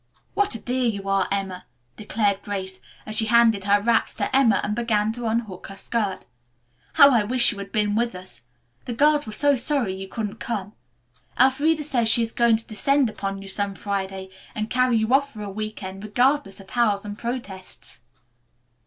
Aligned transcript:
"What 0.33 0.55
a 0.55 0.59
dear 0.59 0.89
you 0.89 1.07
are, 1.09 1.27
Emma," 1.31 1.67
declared 1.95 2.41
Grace, 2.41 2.79
as 3.05 3.15
she 3.15 3.25
handed 3.25 3.65
her 3.65 3.79
wraps 3.79 4.15
to 4.15 4.35
Emma 4.35 4.59
and 4.63 4.75
began 4.75 5.11
to 5.11 5.27
unhook 5.27 5.67
her 5.67 5.77
skirt. 5.77 6.25
"How 6.93 7.11
I 7.11 7.23
wish 7.23 7.51
you 7.51 7.59
had 7.59 7.71
been 7.71 7.93
with 7.93 8.15
us. 8.15 8.41
The 8.85 8.93
girls 8.93 9.27
were 9.27 9.31
so 9.31 9.55
sorry 9.55 9.93
you 9.93 10.07
couldn't 10.07 10.39
come. 10.39 10.73
Elfreda 11.39 11.83
says 11.83 12.09
she 12.09 12.23
is 12.23 12.31
going 12.31 12.57
to 12.57 12.65
descend 12.65 13.11
upon 13.11 13.43
you 13.43 13.47
some 13.47 13.75
Friday 13.75 14.31
and 14.55 14.71
carry 14.71 14.97
you 14.97 15.13
off 15.13 15.31
for 15.33 15.43
a 15.43 15.49
week 15.51 15.83
end, 15.83 16.03
regardless 16.03 16.59
of 16.59 16.71
howls 16.71 17.05
and 17.05 17.15
protests." 17.15 18.01